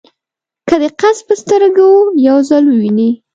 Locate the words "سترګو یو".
1.41-2.37